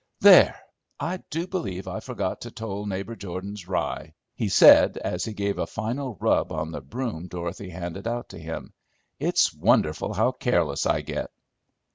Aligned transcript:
"There! 0.21 0.59
I 0.99 1.17
do 1.29 1.45
believe 1.45 1.87
I 1.87 1.99
forgot 1.99 2.41
to 2.41 2.49
toll 2.49 2.87
neighbor 2.87 3.15
Jordan's 3.15 3.67
rye," 3.67 4.15
he 4.33 4.49
said, 4.49 4.97
as 4.97 5.25
he 5.25 5.33
gave 5.33 5.59
a 5.59 5.67
final 5.67 6.17
rub 6.19 6.51
on 6.51 6.71
the 6.71 6.81
broom 6.81 7.27
Dorothy 7.27 7.69
handed 7.69 8.07
out 8.07 8.29
to 8.29 8.39
him. 8.39 8.73
"It's 9.19 9.53
wonderful 9.53 10.11
how 10.15 10.31
careless 10.31 10.87
I 10.87 11.01
get!" 11.01 11.29